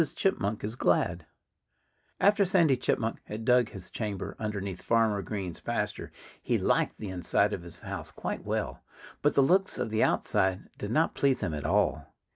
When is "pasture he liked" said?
5.59-6.97